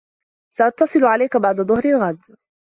سأتصل 0.53 1.03
عليك 1.03 1.37
بعد 1.37 1.61
ظهر 1.61 1.83
الغد. 1.85 2.21